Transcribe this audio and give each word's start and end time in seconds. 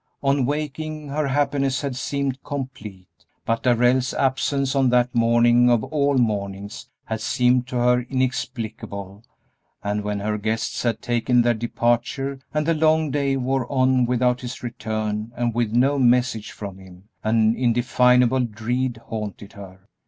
On 0.23 0.47
waking, 0.47 1.09
her 1.09 1.27
happiness 1.27 1.81
had 1.81 1.95
seemed 1.95 2.41
complete, 2.43 3.25
but 3.45 3.61
Darrell's 3.61 4.15
absence 4.15 4.75
on 4.75 4.89
that 4.89 5.13
morning 5.13 5.69
of 5.69 5.83
all 5.83 6.17
mornings 6.17 6.89
had 7.05 7.21
seemed 7.21 7.67
to 7.67 7.75
her 7.75 8.01
inexplicable, 8.09 9.21
and 9.83 10.03
when 10.03 10.19
her 10.19 10.39
guests 10.39 10.81
had 10.81 11.03
taken 11.03 11.43
their 11.43 11.53
departure 11.53 12.39
and 12.51 12.65
the 12.65 12.73
long 12.73 13.11
day 13.11 13.35
wore 13.37 13.71
on 13.71 14.05
without 14.07 14.41
his 14.41 14.63
return 14.63 15.31
and 15.35 15.53
with 15.53 15.71
no 15.71 15.99
message 15.99 16.49
from 16.51 16.79
him, 16.79 17.03
an 17.23 17.55
indefinable 17.55 18.39
dread 18.39 18.97
haunted 19.05 19.53
her. 19.53 19.81